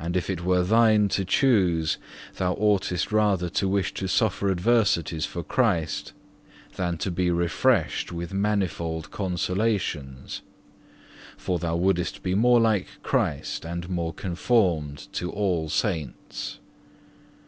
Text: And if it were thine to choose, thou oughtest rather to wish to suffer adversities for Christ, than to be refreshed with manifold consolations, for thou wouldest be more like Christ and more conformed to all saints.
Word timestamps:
And 0.00 0.16
if 0.16 0.28
it 0.28 0.42
were 0.44 0.64
thine 0.64 1.06
to 1.10 1.24
choose, 1.24 1.96
thou 2.38 2.54
oughtest 2.54 3.12
rather 3.12 3.48
to 3.50 3.68
wish 3.68 3.94
to 3.94 4.08
suffer 4.08 4.50
adversities 4.50 5.26
for 5.26 5.44
Christ, 5.44 6.12
than 6.74 6.98
to 6.98 7.12
be 7.12 7.30
refreshed 7.30 8.10
with 8.10 8.34
manifold 8.34 9.12
consolations, 9.12 10.42
for 11.36 11.60
thou 11.60 11.76
wouldest 11.76 12.24
be 12.24 12.34
more 12.34 12.58
like 12.60 12.88
Christ 13.04 13.64
and 13.64 13.88
more 13.88 14.12
conformed 14.12 15.06
to 15.12 15.30
all 15.30 15.68
saints. 15.68 16.58